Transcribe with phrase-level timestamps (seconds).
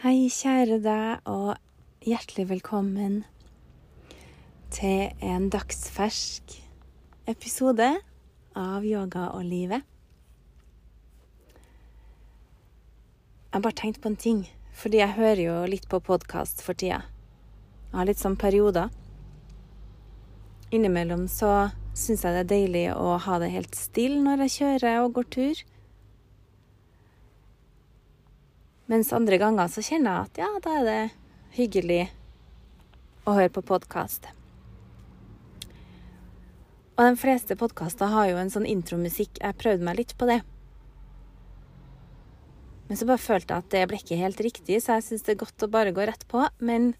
[0.00, 1.58] Hei, kjære deg, og
[2.08, 3.18] hjertelig velkommen
[4.72, 6.54] til en dagsfersk
[7.28, 7.88] episode
[8.56, 9.84] av Yoga og livet.
[13.52, 14.40] Jeg bare tenkt på en ting,
[14.72, 17.02] fordi jeg hører jo litt på podkast for tida.
[17.90, 18.88] Jeg har litt sånn perioder.
[20.72, 25.02] Innimellom så syns jeg det er deilig å ha det helt stille når jeg kjører
[25.04, 25.62] og går tur.
[28.90, 31.02] Mens andre ganger så kjenner jeg at ja, da er det
[31.54, 32.00] hyggelig
[33.22, 34.26] å høre på podkast.
[36.96, 39.38] Og de fleste podkaster har jo en sånn intromusikk.
[39.38, 40.40] Jeg prøvde meg litt på det.
[42.88, 45.36] Men så bare følte jeg at det ble ikke helt riktig, så jeg syns det
[45.36, 46.42] er godt å bare gå rett på.
[46.58, 46.90] Men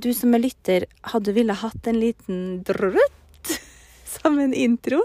[0.00, 3.54] du som er lytter, hadde du ville hatt en liten drutt
[4.16, 5.04] som en intro?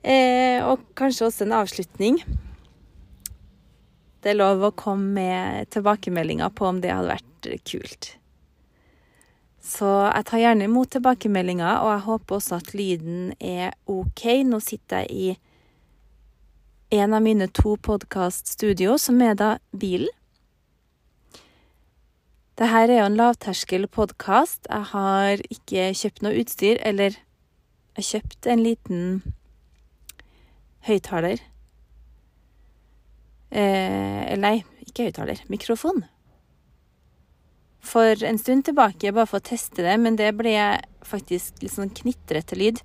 [0.00, 2.22] Eh, og kanskje også en avslutning.
[4.22, 8.14] Det er lov å komme med tilbakemeldinger på om det hadde vært kult.
[9.62, 14.24] Så jeg tar gjerne imot tilbakemeldinger, og jeg håper også at lyden er OK.
[14.48, 20.08] Nå sitter jeg i en av mine to podkaststudio, som er da bilen.
[22.58, 24.66] Dette er jo en lavterskel podkast.
[24.66, 27.20] Jeg har ikke kjøpt noe utstyr, eller
[27.98, 29.04] jeg kjøpte en liten
[30.88, 31.44] høyttaler
[33.50, 35.42] Eh, nei, ikke høyttaler.
[35.48, 36.04] Mikrofon.
[37.88, 40.54] For en stund tilbake, bare for å teste det, men det ble
[41.06, 42.82] faktisk litt sånn knitrete lyd.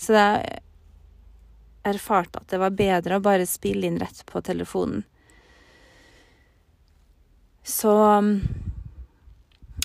[0.00, 0.62] Så jeg
[1.86, 5.04] erfarte at det var bedre å bare spille inn rett på telefonen.
[7.66, 7.92] Så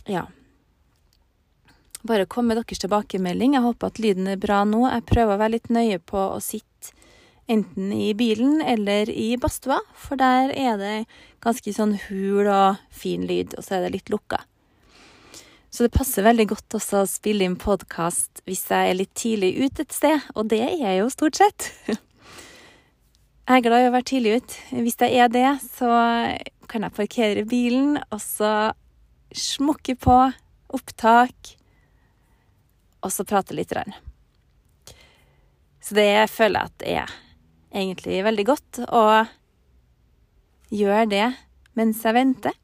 [0.06, 0.28] ja.
[2.02, 3.56] Bare kom med deres tilbakemelding.
[3.58, 4.86] Jeg håper at lyden er bra nå.
[4.88, 6.94] Jeg prøver å være litt nøye på å sitte
[7.50, 10.96] enten i bilen eller i badstua, for der er det
[11.44, 14.44] ganske sånn hul og fin lyd, og så er det litt lukka.
[15.72, 19.54] Så det passer veldig godt også å spille inn podkast hvis jeg er litt tidlig
[19.62, 21.70] ute et sted, og det er jeg jo stort sett.
[23.52, 24.60] Jeg er glad i å være tidlig ute.
[24.86, 25.88] Hvis jeg er det, så
[26.72, 28.72] kan jeg parkere bilen, og så
[29.36, 30.16] smukke på
[30.72, 31.50] opptak,
[33.04, 33.74] og så prate litt.
[35.84, 37.18] Så det føler jeg at er
[37.72, 39.04] egentlig veldig godt å
[40.72, 41.28] gjøre det
[41.78, 42.56] mens jeg venter.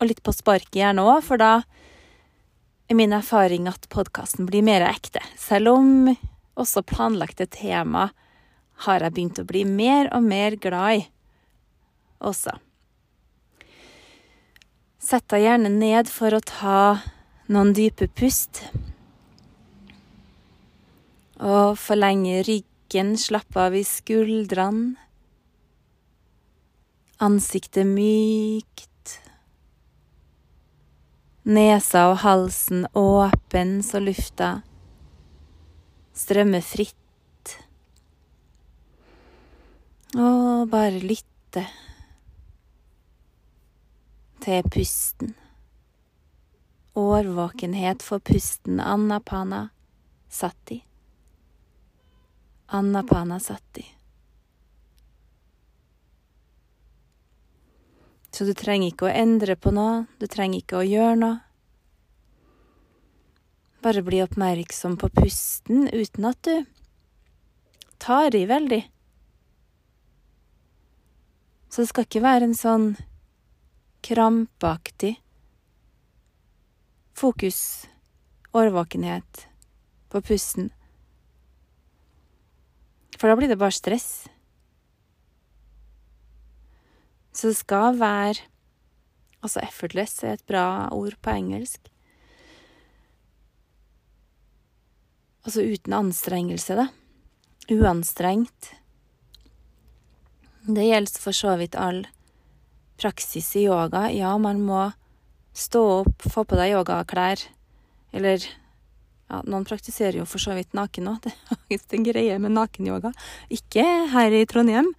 [0.00, 1.62] Og litt på sparket gjerne òg, for da
[2.90, 5.22] er min erfaring at podkasten blir mer ekte.
[5.38, 6.10] Selv om
[6.58, 8.10] også planlagte tema
[8.84, 11.04] har jeg begynt å bli mer og mer glad i
[12.22, 12.56] også.
[15.02, 16.82] Sett deg gjerne ned for å ta
[17.50, 18.62] noen dype pust.
[21.42, 24.96] Og forlenge ryggen Nakken slapp av i skuldrene.
[27.16, 29.14] Ansiktet mykt.
[31.48, 34.50] Nesa og halsen åpen så lufta
[36.12, 37.56] strømmer fritt.
[40.12, 41.64] Og bare lytte
[44.44, 45.32] til pusten.
[46.92, 49.70] Årvåkenhet for pusten Anna-pana
[50.28, 50.76] satt
[52.74, 53.84] Anna Pana Satti.
[58.32, 61.40] Så du trenger ikke å endre på noe, du trenger ikke å gjøre noe.
[63.84, 66.64] Bare bli oppmerksom på pusten uten at du
[68.00, 68.80] tar i veldig.
[71.68, 72.88] Så det skal ikke være en sånn
[74.00, 75.18] krampaktig
[77.12, 77.86] fokus,
[78.56, 79.48] årvåkenhet,
[80.08, 80.72] på pusten.
[83.22, 84.24] For da blir det bare stress.
[87.30, 88.48] Så det skal være
[89.42, 91.88] Altså effortless er et bra ord på engelsk.
[95.42, 96.84] Altså uten anstrengelse, da.
[97.74, 98.68] Uanstrengt.
[100.62, 102.04] Det gjelder for så vidt all
[103.02, 104.04] praksis i yoga.
[104.14, 104.84] Ja, man må
[105.58, 107.42] stå opp, få på deg yogaklær,
[108.14, 108.46] eller
[109.32, 111.20] ja, noen praktiserer jo for så vidt naken òg.
[111.24, 113.14] Det er faktisk en greie med nakenyoga.
[113.52, 114.92] Ikke her i Trondheim,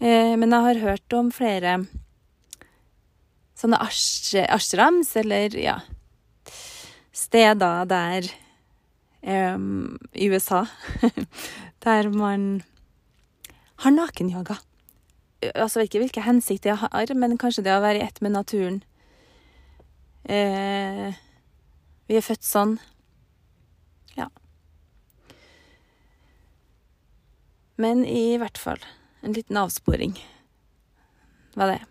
[0.00, 1.78] eh, men jeg har hørt om flere
[3.58, 5.80] sånne ashrams, eller ja
[7.18, 8.28] Steder der
[9.26, 10.60] um, I USA
[11.84, 12.62] der man
[13.82, 14.58] har nakenyoga.
[15.54, 18.20] Altså, jeg vet ikke hvilke hensikter jeg har, men kanskje det å være i ett
[18.22, 18.80] med naturen.
[20.26, 21.14] Eh,
[22.10, 22.78] vi er født sånn.
[27.78, 28.82] Men i hvert fall
[29.22, 30.18] en liten avsporing.
[31.54, 31.84] var det.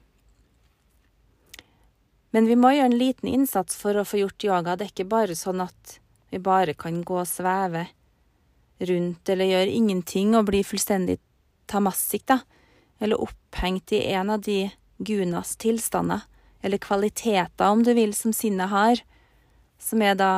[2.32, 4.76] Men vi må gjøre en liten innsats for å få gjort yoga.
[4.76, 5.98] Det er ikke bare sånn at
[6.30, 7.88] vi bare kan gå og sveve
[8.78, 11.18] rundt eller gjøre ingenting og bli fullstendig
[11.72, 12.42] tamassik, da.
[13.00, 16.22] Eller opphengt i en av de gunas tilstander,
[16.62, 19.02] eller kvaliteter, om du vil, som sinnet har,
[19.80, 20.32] som er da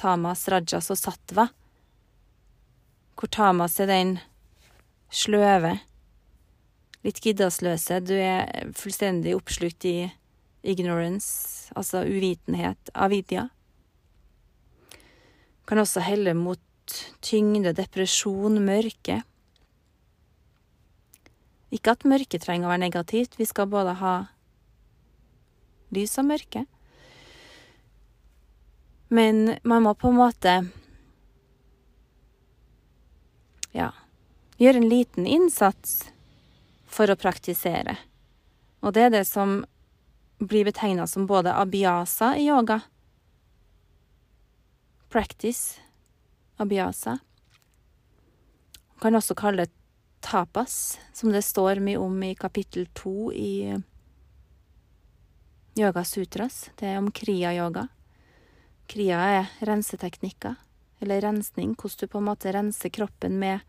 [0.00, 1.48] tamas, rajas og sattva.
[3.16, 4.18] Hvor tamas er den
[5.10, 5.76] sløve,
[7.04, 10.10] litt giddasløse, du er fullstendig oppslukt i
[10.62, 13.48] ignorance, altså uvitenhet, avidia.
[15.68, 16.60] Kan også helle mot
[17.22, 19.20] tyngde, depresjon, mørke.
[21.70, 24.14] Ikke at mørke trenger å være negativt, vi skal både ha
[25.94, 26.64] lys og mørke.
[29.10, 30.54] Men man må på en måte
[33.74, 33.90] ja
[34.60, 36.10] gjøre en liten innsats
[36.90, 37.96] for å praktisere.
[38.84, 39.62] Og det er det som
[40.40, 42.80] blir betegna som både abhyasa i yoga
[45.10, 45.80] Practice
[46.56, 47.18] abhyasa.
[48.92, 49.72] Man kan også kalle det
[50.20, 53.74] tapas, som det står mye om i kapittel to i
[55.74, 56.68] Yoga Sutras.
[56.78, 57.88] Det er om kriya-yoga.
[58.86, 60.54] Kriya er renseteknikker,
[61.00, 63.64] eller rensning, hvordan du på en måte renser kroppen med,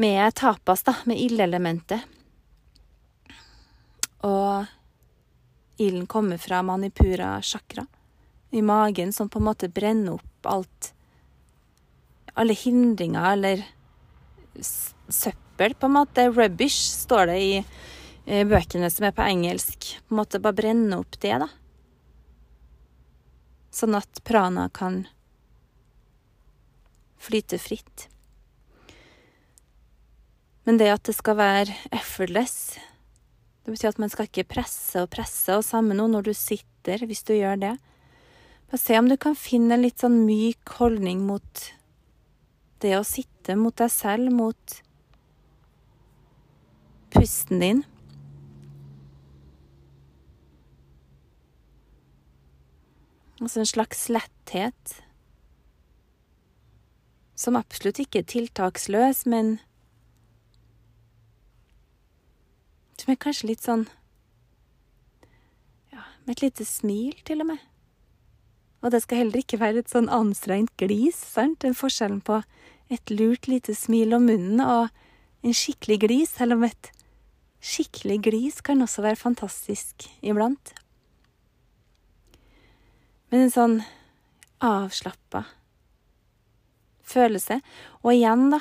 [0.00, 2.00] med tapas, da, med ildelementet.
[4.24, 4.64] Og
[5.80, 7.84] ilden kommer fra manipura chakra
[8.50, 10.94] i magen, som på en måte brenner opp alt
[12.34, 13.64] Alle hindringer eller
[15.08, 16.28] søppel, på en måte.
[16.30, 19.88] Rubbish, står det i bøkene som er på engelsk.
[20.06, 21.48] På en måte bare brenne opp det, da.
[23.74, 25.02] Sånn at prana kan
[27.20, 28.06] flyte fritt.
[30.68, 32.78] Men det at det skal være effortless,
[33.64, 37.04] det betyr at man skal ikke presse og presse, og samme noe når du sitter,
[37.06, 37.74] hvis du gjør det.
[38.70, 41.64] Bare se om du kan finne en litt sånn myk holdning mot
[42.80, 44.76] det å sitte, mot deg selv, mot
[47.10, 47.82] pusten din.
[53.40, 55.00] Altså en slags letthet.
[57.40, 59.58] Som absolutt ikke er tiltaksløs, men
[63.00, 63.86] Som er kanskje litt sånn
[65.94, 67.62] Ja, med et lite smil, til og med.
[68.80, 71.60] Og det skal heller ikke være et sånn anstrengt glis, sant?
[71.64, 72.42] Den forskjellen på
[72.92, 74.88] et lurt lite smil om munnen og
[75.46, 76.90] en skikkelig glis, selv om et
[77.60, 80.72] skikkelig glis kan også være fantastisk iblant.
[83.30, 83.76] Men en sånn
[84.64, 85.44] avslappa
[87.06, 87.60] følelse.
[88.02, 88.60] Og igjen, da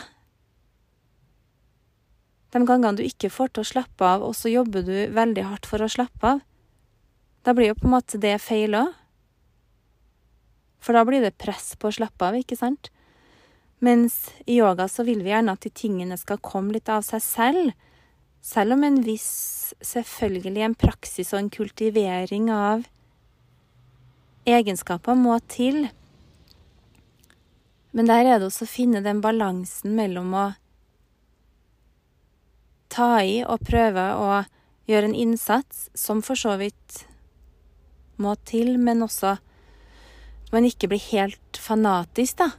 [2.50, 5.70] De gangene du ikke får til å slappe av, og så jobber du veldig hardt
[5.70, 6.46] for å slappe av,
[7.46, 8.96] da blir jo på en måte det feil òg.
[10.84, 12.90] For da blir det press på å slappe av, ikke sant?
[13.84, 17.24] Mens i yoga så vil vi gjerne at de tingene skal komme litt av seg
[17.24, 17.72] selv.
[18.44, 22.88] Selv om en viss, selvfølgelig en praksis og en kultivering av
[24.48, 25.88] egenskaper må til.
[27.96, 30.48] Men der er det også å finne den balansen mellom å
[32.90, 34.30] ta i og prøve å
[34.90, 37.04] gjøre en innsats, som for så vidt
[38.20, 39.38] må til, men også
[40.52, 42.50] man ikke blir helt fanatisk, da.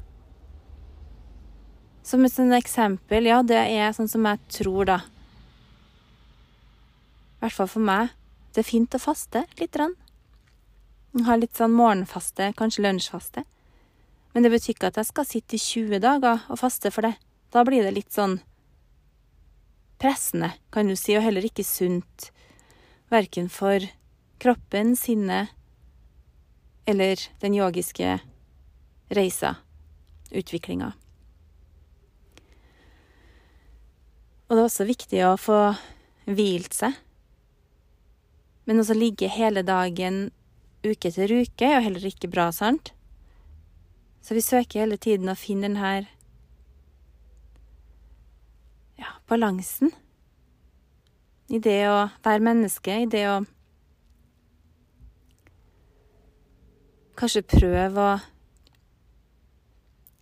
[2.07, 5.01] Som et sånt eksempel, ja, det er sånn som jeg tror, da.
[7.41, 8.15] I hvert fall for meg.
[8.55, 9.97] Det er fint å faste lite grann.
[11.27, 13.45] Ha litt sånn morgenfaste, kanskje lunsjfaste.
[14.35, 17.17] Men det betyr ikke at jeg skal sitte i 20 dager og faste for det.
[17.51, 18.39] Da blir det litt sånn
[20.01, 22.31] pressende, kan du si, og heller ikke sunt.
[23.11, 23.85] Verken for
[24.41, 25.53] kroppen, sinnet
[26.89, 28.17] eller den yogiske
[29.15, 29.55] reisa,
[30.33, 30.93] utviklinga.
[34.49, 35.59] Og det er også viktig å få
[36.27, 36.97] hvilt seg.
[38.67, 40.31] Men også ligge hele dagen
[40.83, 42.93] uke etter uke er jo heller ikke bra, sant?
[44.25, 46.09] Så vi søker hele tiden å finne den her
[49.01, 49.93] ja, balansen
[51.51, 53.41] i det å være menneske, i det å
[57.19, 58.13] kanskje prøve å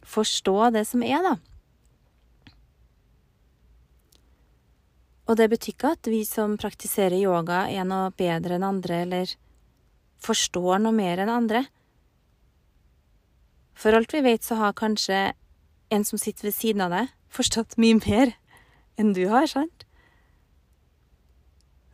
[0.09, 1.35] forstå det som er, da.
[5.29, 9.35] Og det betyr ikke at vi som praktiserer yoga, er noe bedre enn andre, eller
[10.25, 11.67] forstår noe mer enn andre.
[13.79, 15.35] For alt vi vet, så har kanskje
[15.93, 18.33] en som sitter ved siden av deg, forstått mye mer
[18.99, 19.85] enn du har, sant?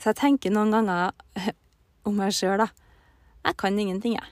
[0.01, 1.13] Så jeg tenker noen ganger
[2.09, 2.71] om meg sjøl, da.
[3.45, 4.31] Jeg kan ingenting, jeg.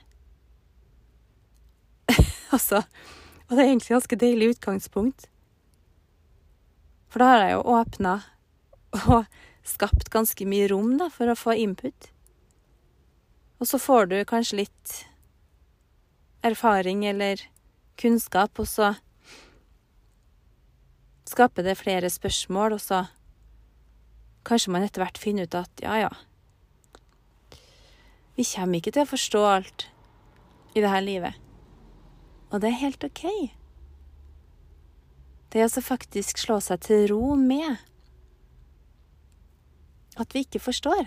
[2.55, 2.83] altså,
[3.47, 5.27] og det er egentlig et ganske deilig utgangspunkt.
[7.13, 8.13] For da har jeg jo åpna
[9.03, 9.25] og
[9.65, 12.09] skapt ganske mye rom da, for å få input.
[13.61, 14.95] Og så får du kanskje litt
[16.43, 17.41] erfaring eller
[18.01, 18.95] kunnskap, og så
[21.33, 23.05] skaper det flere spørsmål, og så
[24.45, 26.11] kanskje man etter hvert finner ut at ja, ja
[28.37, 29.87] Vi kommer ikke til å forstå alt
[30.73, 31.37] i dette livet.
[32.49, 33.25] Og det er helt OK.
[35.53, 37.77] Det er altså faktisk slå seg til ro med
[40.17, 41.05] at vi ikke forstår.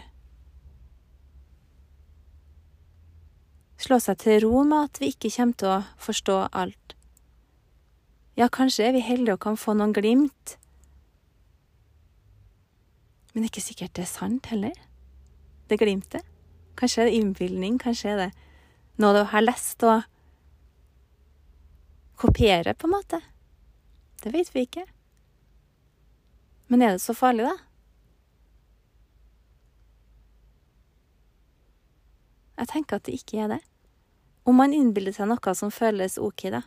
[3.82, 6.95] Slå seg til ro med at vi ikke kommer til å forstå alt.
[8.36, 10.56] Ja, kanskje er vi heldige og kan få noen glimt.
[13.32, 14.74] Men det er ikke sikkert det er sant heller,
[15.68, 16.24] det glimtet.
[16.76, 18.28] Kanskje er det innbilning, kanskje er det
[19.00, 20.04] noe du har lest og
[22.20, 23.20] kopierer, på en måte.
[24.22, 24.84] Det vet vi ikke.
[26.68, 27.56] Men er det så farlig, da?
[32.56, 33.60] Jeg tenker at det ikke er det.
[34.48, 36.64] Om man innbiller seg noe som føles ok, da,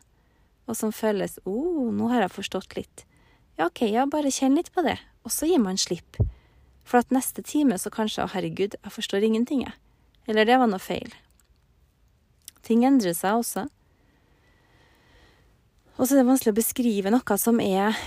[0.70, 3.06] og som føles 'Å, oh, nå har jeg forstått litt',
[3.58, 6.22] ja, OK, ja, bare kjenn litt på det, og så gir man slipp.
[6.86, 9.74] For at neste time så kanskje 'Å, herregud, jeg forstår ingenting', jeg.
[10.28, 11.12] Eller det var noe feil.
[12.62, 13.68] Ting endrer seg også.
[15.98, 17.98] Og så er det vanskelig å beskrive noe som er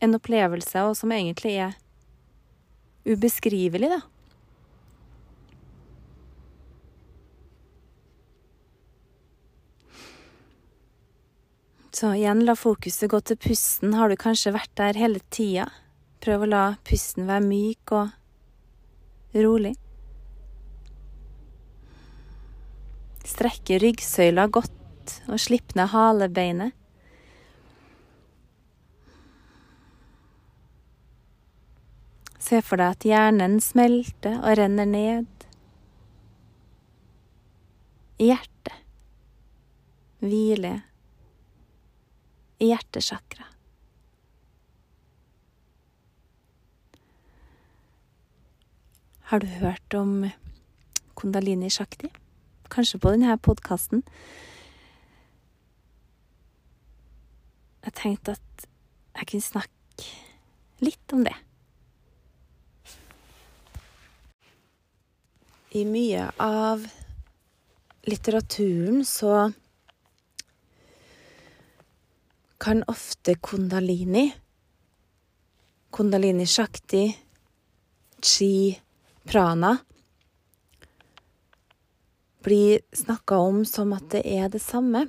[0.00, 1.76] en opplevelse, og som egentlig er
[3.04, 4.00] ubeskrivelig, da.
[11.92, 13.94] Så igjen, la fokuset gå til pusten.
[13.98, 15.66] Har du kanskje vært der hele tida?
[16.22, 19.74] Prøv å la pusten være myk og rolig.
[23.26, 26.76] Strekke ryggsøyla godt og slipp ned halebeinet.
[32.40, 35.26] Se for deg at hjernen smelter og renner ned.
[38.20, 38.78] I hjertet.
[40.20, 40.72] Hvile
[42.60, 43.46] i hjertesjakra.
[49.30, 50.26] Har du hørt om
[51.14, 52.10] Kundalini Shakti?
[52.70, 54.02] Kanskje på denne podkasten?
[57.84, 58.66] Jeg tenkte at
[59.16, 60.08] jeg kunne snakke
[60.84, 61.36] litt om det.
[65.78, 66.84] I mye av
[68.10, 69.52] litteraturen så
[72.60, 74.26] kan ofte kundalini,
[75.90, 77.04] kundalini shakti,
[78.20, 78.52] chi,
[79.24, 79.78] prana
[82.44, 85.06] bli snakka om som at det er det samme.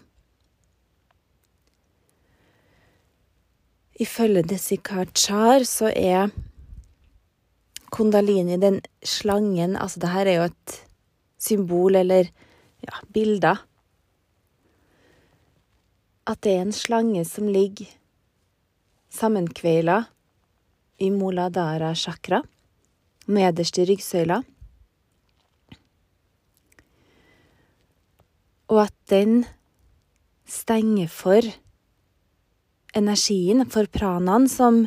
[4.01, 6.31] Ifølge Desikachar så er
[7.91, 10.77] kundalini den slangen Altså, det her er jo et
[11.37, 12.31] symbol eller
[12.81, 13.61] ja, bilder
[16.27, 17.89] at det er en slange som ligger
[19.11, 20.03] sammenkveila
[21.01, 22.41] i Moladara chakra,
[23.27, 24.41] nederst i ryggsøyla,
[28.71, 29.43] og at den
[30.47, 31.47] stenger for
[32.95, 34.85] energien, for pranaen, som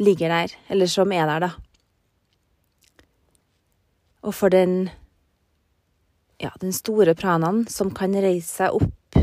[0.00, 1.50] ligger der, eller som er der, da.
[4.20, 4.90] Og for den
[6.40, 9.18] ja, den store pranaen som kan reise seg opp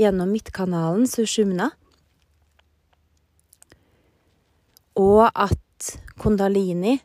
[0.00, 1.68] gjennom midtkanalen, sushumna.
[4.98, 5.90] Og at
[6.20, 6.96] kundalini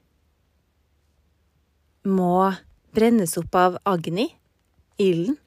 [2.08, 2.54] må
[2.96, 4.30] brennes opp av agni,
[4.98, 5.38] ilden,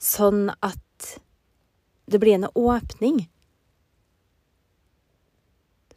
[0.00, 1.10] sånn at
[2.10, 3.22] det blir en åpning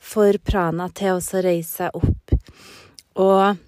[0.03, 2.35] for prana til å reise seg opp.
[3.23, 3.63] Og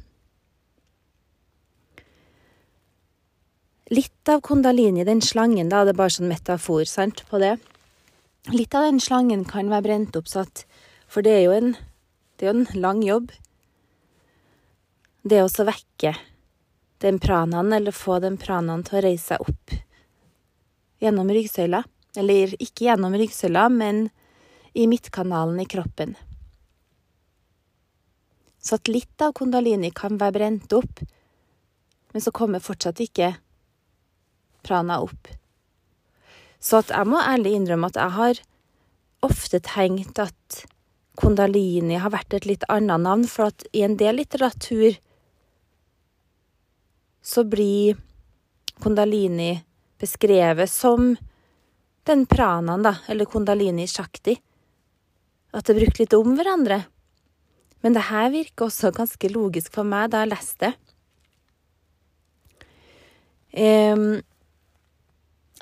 [3.94, 7.51] Litt av kundalini, den slangen, da, det er bare sånn metafor sant, på det.
[8.50, 10.65] Litt av den slangen kan være brent opp, at
[11.08, 11.75] For det er jo en,
[12.36, 13.30] det er jo en lang jobb.
[15.22, 16.15] Det å vekke
[17.06, 19.77] den pranaen, eller få den pranaen til å reise seg opp
[21.01, 21.84] gjennom ryggsøyla.
[22.18, 24.10] Eller ikke gjennom ryggsøyla, men
[24.74, 26.18] i midtkanalen i kroppen.
[28.58, 31.06] Så at litt av kundalini kan være brent opp,
[32.12, 33.36] men så kommer fortsatt ikke
[34.66, 35.30] prana opp.
[36.60, 38.42] Så jeg må ærlig innrømme at jeg har
[39.26, 40.64] ofte tenkt at
[41.20, 44.98] kundalini har vært et litt annet navn, for at i en del litteratur
[47.26, 47.96] så blir
[48.84, 49.54] kundalini
[50.02, 51.14] beskrevet som
[52.06, 54.36] den pranaen, da, eller kundalini shakti.
[55.56, 56.84] At det er litt om hverandre.
[57.82, 60.74] Men det her virker også ganske logisk for meg da jeg leste det.
[63.56, 64.20] Um,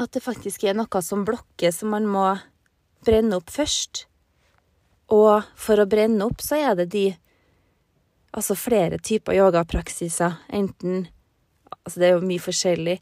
[0.02, 2.26] at det faktisk er noe som blokker, som man må
[3.06, 4.06] brenne opp først.
[5.14, 7.10] Og for å brenne opp, så er det de
[8.34, 10.40] Altså flere typer yogapraksiser.
[10.50, 11.04] Enten
[11.84, 12.94] Altså, det er jo mye forskjellig.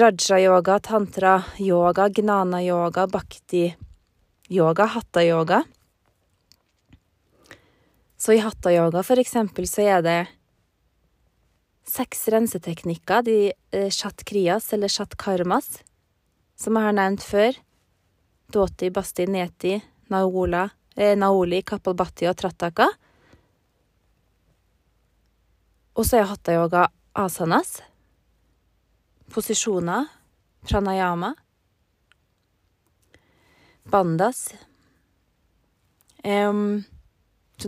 [0.00, 5.62] Raja-yoga, tantra-yoga, gnana-yoga, bhakti-yoga, hatta-yoga.
[8.16, 10.18] Så i hatta-yoga, for eksempel, så er det
[11.84, 15.82] seks renseteknikker, de eh, shat-kriyas, eller chat karmas,
[16.56, 17.58] som jeg har nevnt før.
[18.54, 19.76] Doti, basti, neti,
[20.12, 22.88] naola, eh, naoli, kapalbati og trataka.
[25.94, 27.76] Og så er hatta-yoga asanas,
[29.30, 30.08] posisjoner,
[30.66, 31.34] pranayama,
[33.92, 34.48] bandas.
[36.24, 36.84] Um,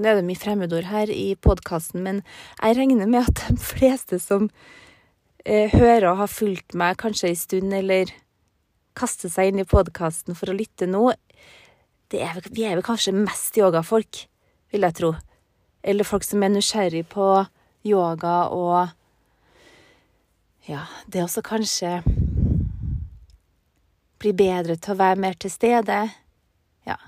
[0.03, 2.23] nå er det mye fremmedord her i podkasten, men
[2.61, 4.49] jeg regner med at de fleste som
[5.45, 8.13] eh, hører og har fulgt meg kanskje en stund, eller
[8.97, 11.11] kaster seg inn i podkasten for å lytte nå,
[12.15, 14.27] er, vi er vel kanskje mest yogafolk,
[14.73, 15.15] vil jeg tro.
[15.87, 17.27] Eller folk som er nysgjerrig på
[17.87, 18.95] yoga og
[20.67, 22.01] ja, det også kanskje
[24.19, 25.99] bli bedre til å være mer til stede.
[26.89, 26.99] Ja.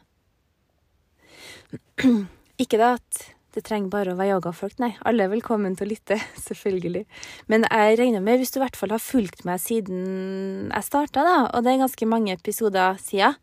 [2.58, 3.24] Ikke da at
[3.54, 4.90] det trenger bare å være yogafolk, nei.
[5.08, 7.04] Alle er velkommen til å lytte, selvfølgelig.
[7.50, 11.24] Men jeg regner med, hvis du i hvert fall har fulgt meg siden jeg starta,
[11.26, 13.38] da, og det er ganske mange episoder siden,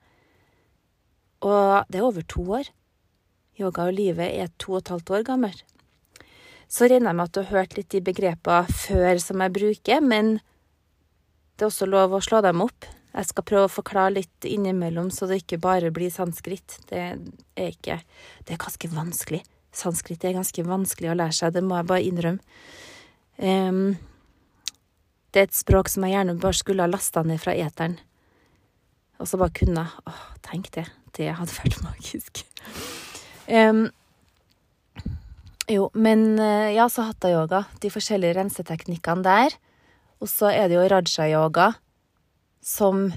[1.45, 2.71] og det er over to år
[3.59, 5.61] Yoga og livet er to og et halvt år gammelt.
[6.67, 10.01] Så regner jeg med at du har hørt litt de begrepene før som jeg bruker,
[10.03, 10.33] men
[11.55, 12.87] det er også lov å slå dem opp.
[13.15, 16.79] Jeg skal prøve å forklare litt innimellom, så det ikke bare blir sanskrit.
[16.89, 18.01] Det er ikke
[18.43, 19.43] Det er ganske vanskelig.
[19.75, 22.39] Sanskrit er ganske vanskelig å lære seg, det må jeg bare innrømme.
[23.35, 23.97] Um,
[25.35, 27.97] det er et språk som jeg gjerne bare skulle ha lasta ned fra eteren.
[29.19, 30.85] Og så bare kunne Åh, tenk det.
[31.15, 32.43] Det hadde vært magisk.
[33.47, 33.89] Um,
[35.71, 37.63] jo, men eh, ja, så hatta-yoga.
[37.81, 39.55] De forskjellige renseteknikkene der.
[40.23, 41.73] Og så er det jo raja-yoga,
[42.65, 43.11] som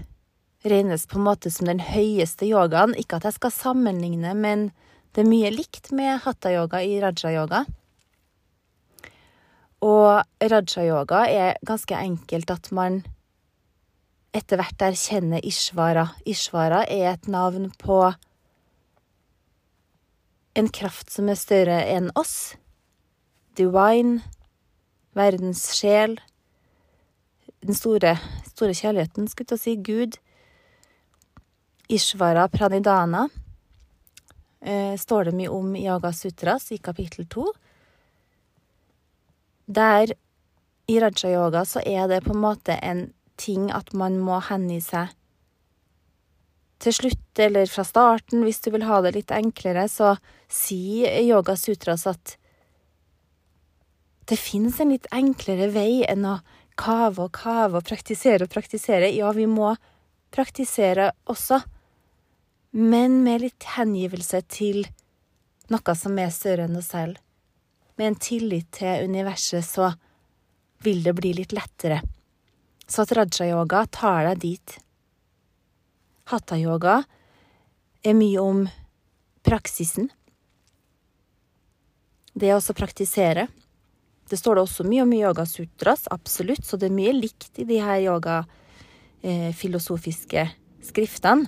[0.69, 2.93] regnes på en måte som den høyeste yogaen.
[3.01, 4.69] Ikke at jeg skal sammenligne, men
[5.17, 7.65] det er mye likt med hatta-yoga i raja-yoga.
[9.89, 13.03] Og raja-yoga er ganske enkelt at man
[14.37, 16.11] etter hvert erkjenner ishvara.
[16.29, 18.03] Ishvara er et navn på
[20.59, 22.59] en kraft som er større enn oss.
[23.57, 24.21] Divine,
[25.17, 26.19] verdens sjel,
[27.65, 28.15] den store,
[28.53, 30.19] store kjærligheten, skulle jeg si, Gud.
[31.89, 33.27] Ishvara pranidana
[34.61, 37.47] eh, står det mye om i Yaga Sutras i kapittel to.
[39.67, 40.13] Der
[40.89, 44.81] i raja yoga så er det på en måte en ting at man må hengi
[44.85, 45.13] seg
[46.79, 50.15] til slutt, eller fra starten, hvis du vil ha det litt enklere, så
[50.47, 52.37] sier Yoga Sutras at
[54.31, 56.37] det finnes en litt enklere vei enn å
[56.79, 59.11] kave og kave og praktisere og praktisere.
[59.15, 59.75] Ja, vi må
[60.35, 61.61] praktisere også,
[62.79, 64.85] men med litt hengivelse til
[65.73, 67.19] noe som er større enn oss selv.
[67.99, 69.91] Med en tillit til universet, så
[70.85, 72.01] vil det bli litt lettere.
[72.89, 74.77] Så at raja-yoga tar deg dit.
[76.31, 77.03] Hatha-yoga
[78.07, 78.63] er mye om
[79.45, 80.09] praksisen.
[82.39, 83.49] Det å praktisere.
[84.29, 87.65] Det står det også mye om i yogasutras, absolutt, så det er mye likt i
[87.69, 90.53] de her yogafilosofiske eh,
[90.85, 91.47] skriftene.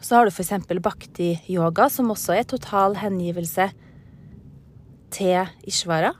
[0.00, 3.70] Så har du eksempel bhakti-yoga, som også er total hengivelse
[5.16, 6.12] til Ishvara.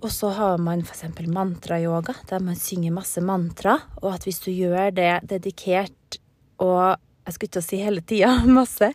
[0.00, 1.04] Og så har man f.eks.
[1.28, 6.20] mantrayoga, der man synger masse mantra, og at hvis du gjør det dedikert
[6.60, 8.30] og jeg skulle ikke si hele tida,
[8.60, 8.92] masse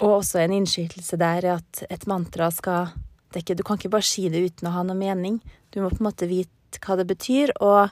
[0.00, 2.92] Og også en innskytelse der er at et mantra skal
[3.36, 5.42] ikke, Du kan ikke bare si det uten å ha noe mening.
[5.70, 7.90] Du må på en måte vite hva det betyr, og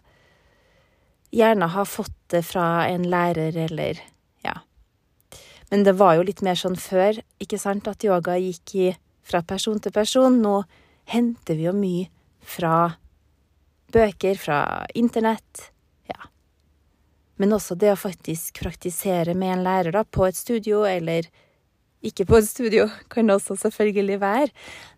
[1.35, 4.01] gjerne ha fått det fra en lærer eller
[4.45, 4.63] Ja.
[5.71, 8.89] Men det var jo litt mer sånn før, ikke sant, at yoga gikk i
[9.23, 10.41] fra person til person.
[10.41, 10.65] Nå
[11.13, 12.09] henter vi jo mye
[12.41, 12.97] fra
[13.93, 15.75] bøker fra internett.
[17.37, 21.27] Men også det å faktisk praktisere med en lærer da, på et studio, eller
[22.05, 24.49] ikke på et studio, kan det også selvfølgelig være.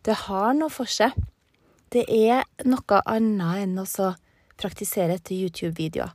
[0.04, 1.14] Det har noe for seg.
[1.92, 3.86] Det er noe annet enn å
[4.58, 6.14] praktisere etter YouTube-videoer.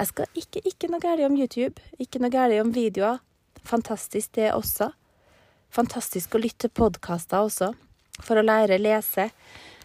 [0.00, 3.18] Jeg skal ikke Ikke noe galt om YouTube, ikke noe galt om videoer.
[3.64, 4.92] Fantastisk, det også.
[5.70, 7.74] Fantastisk å lytte til podkaster også,
[8.22, 9.28] for å lære å lese.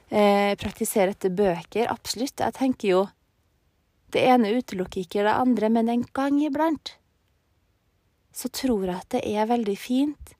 [0.09, 1.89] Eh, praktisere etter bøker.
[1.89, 2.39] Absolutt.
[2.39, 3.07] Jeg tenker jo
[4.13, 6.93] Det ene utelukker ikke det andre, men en gang iblant
[8.35, 10.33] så tror jeg at det er veldig fint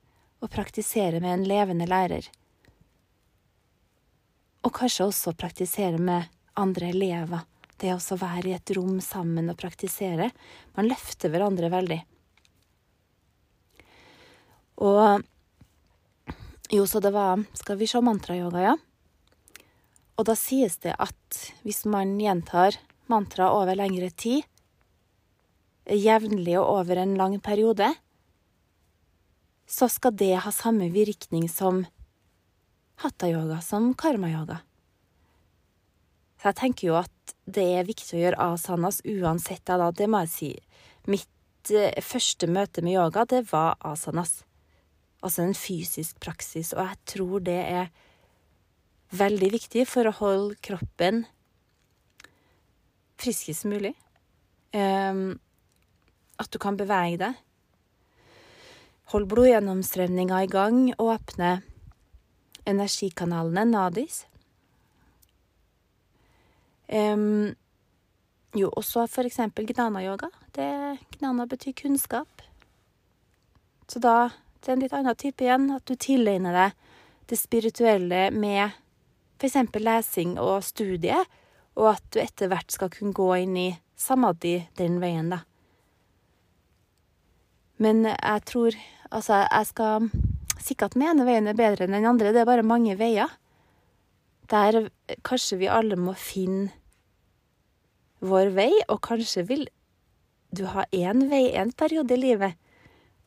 [0.44, 2.26] å praktisere med en levende lærer.
[4.66, 6.26] Og kanskje også praktisere med
[6.60, 7.46] andre elever.
[7.76, 10.30] Det å være i et rom sammen og praktisere.
[10.76, 11.98] Man løfter hverandre veldig.
[14.84, 15.22] Og
[16.68, 18.74] jo, så det var Skal vi se mantrayoga, ja?
[20.16, 22.76] Og da sies det at hvis man gjentar
[23.12, 24.44] mantra over lengre tid,
[25.86, 27.92] jevnlig og over en lang periode,
[29.66, 31.84] så skal det ha samme virkning som
[33.02, 34.60] hatta-yoga, som karma-yoga.
[36.40, 39.64] Så jeg tenker jo at det er viktig å gjøre asanas uansett.
[39.66, 39.90] Da.
[39.90, 40.50] Det må jeg si.
[41.10, 44.40] Mitt eh, første møte med yoga, det var asanas
[45.26, 47.88] altså en fysisk praksis, og jeg tror det er
[49.16, 51.24] veldig viktig for å holde kroppen
[53.20, 53.94] friskest mulig.
[54.76, 55.38] Um,
[56.38, 57.42] at du kan bevege deg.
[59.12, 61.60] Hold blodgjennomstrømninga i gang, og åpne
[62.66, 64.24] energikanalene, nadis.
[66.90, 67.54] Um,
[68.54, 70.30] jo, også for eksempel gnana-yoga.
[70.56, 72.42] Gnana betyr kunnskap.
[73.86, 74.16] Så da
[74.66, 75.68] det er en litt annen type igjen.
[75.76, 76.86] At du tilegner deg
[77.30, 78.74] det spirituelle med
[79.38, 79.58] f.eks.
[79.78, 81.18] lesing og studie,
[81.76, 83.68] og at du etter hvert skal kunne gå inn i
[83.98, 85.42] samadhi den veien, da.
[87.82, 90.08] Men jeg tror Altså, jeg skal
[90.58, 92.32] sikkert mene veien er bedre enn den andre.
[92.34, 93.30] Det er bare mange veier.
[94.50, 94.88] Der
[95.22, 96.72] kanskje vi alle må finne
[98.18, 99.66] vår vei, og kanskje vil
[100.50, 102.58] du ha én vei en periode i livet.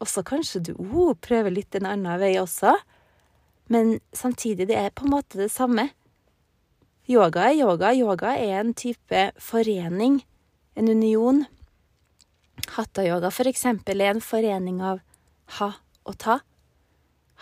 [0.04, 2.76] Og så kanskje du oh, prøver litt en annen vei også.
[3.70, 5.90] Men samtidig, det er på en måte det samme.
[7.10, 7.94] Yoga er yoga.
[7.94, 10.22] Yoga er en type forening,
[10.76, 11.46] en union.
[12.68, 15.00] Hatta-yoga eksempel er en forening av
[15.60, 15.72] ha
[16.04, 16.40] og ta.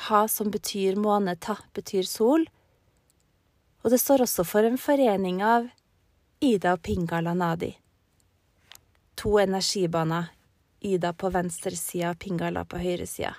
[0.08, 2.45] Ha som betyr måne, ta betyr sol.
[3.82, 5.69] Og det står også for en forening av
[6.39, 7.71] Ida og Pingala Nadi.
[9.15, 10.30] To energibaner
[10.80, 13.34] Ida på venstre side og Pingala på høyre side.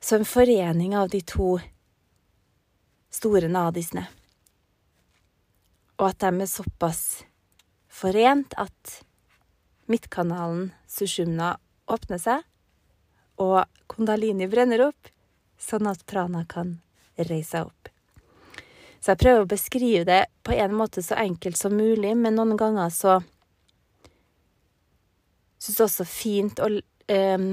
[0.00, 1.58] Så en forening av de to
[3.12, 4.06] store nadisene.
[6.00, 7.04] Og at de er såpass
[7.88, 8.98] forent at
[9.90, 11.56] midtkanalen Sushumna
[11.90, 12.44] åpner seg,
[13.40, 15.10] og Kundalini brenner opp,
[15.60, 16.78] sånn at prana kan
[17.18, 17.90] reise seg opp.
[19.04, 22.56] Så jeg prøver å beskrive det på en måte så enkelt som mulig, men noen
[22.56, 23.18] ganger så
[25.60, 27.50] syns også fint å um,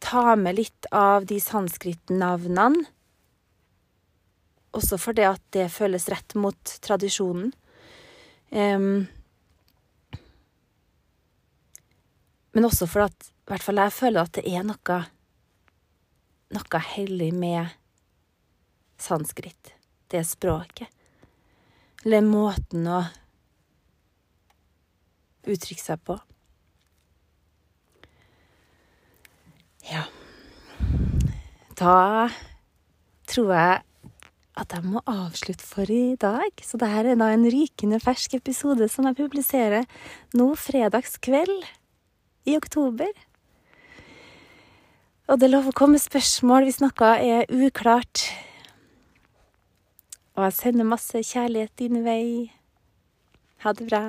[0.00, 2.86] ta med litt av de sanskrit-navnene.
[4.76, 7.52] Også fordi at det føles rett mot tradisjonen.
[8.48, 9.08] Um,
[12.58, 14.94] men også fordi at i hvert fall jeg føler at det er noe
[16.56, 17.70] noe hellig med
[18.98, 19.70] sanskrit.
[20.10, 20.90] Det språket.
[22.02, 23.04] Eller måten å
[25.46, 26.18] uttrykke seg på.
[29.86, 30.02] Ja
[31.78, 31.94] Da
[33.30, 33.80] tror jeg
[34.58, 36.50] at jeg må avslutte for i dag.
[36.58, 39.86] Så dette er da en rykende fersk episode som jeg publiserer
[40.34, 41.68] nå fredagskveld
[42.48, 43.12] i oktober.
[45.28, 48.24] Og det er lov å komme spørsmål hvis noe er uklart.
[50.38, 52.48] Og jeg sender masse kjærlighet din vei.
[53.64, 54.04] Ha det bra.